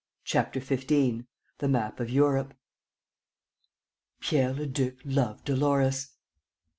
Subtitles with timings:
[0.23, 1.25] CHAPTER XV
[1.59, 2.55] THE MAP OF EUROPE
[4.19, 6.13] Pierre Leduc loved Dolores!